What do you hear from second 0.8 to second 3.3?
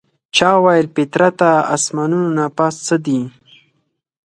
فطرته اسمانونو نه پاس څه دي؟